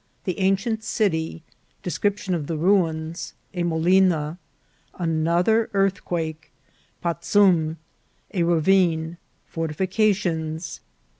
[0.23, 1.43] —The ancient City.—
[1.83, 4.39] Description of the Ruins.— A Molina.—
[4.99, 6.51] Anoth er Earthquake—
[7.03, 7.77] Patzum.—
[8.33, 9.19] A Ravine.—
[9.53, 10.79] Fortifications.